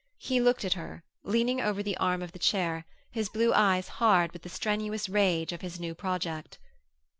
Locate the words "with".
4.33-4.41